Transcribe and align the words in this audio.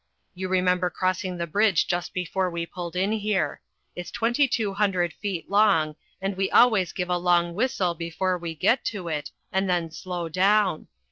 You 0.33 0.47
remember 0.49 0.89
crossing 0.89 1.37
the 1.37 1.45
bridge 1.45 1.85
just 1.85 2.11
before 2.11 2.49
we 2.49 2.65
pulled 2.65 2.95
in 2.95 3.11
here. 3.11 3.61
It's 3.95 4.09
twenty 4.09 4.47
two 4.47 4.73
hundred 4.73 5.13
feet 5.13 5.47
long, 5.47 5.95
and 6.19 6.35
we 6.35 6.49
always 6.49 6.91
give 6.91 7.11
a 7.11 7.17
long 7.19 7.53
whistle 7.53 7.93
before 7.93 8.35
we 8.39 8.55
get 8.55 8.83
to 8.85 9.09
it, 9.09 9.29
and 9.51 9.69
then 9.69 9.91
slow 9.91 10.27
down. 10.27 10.87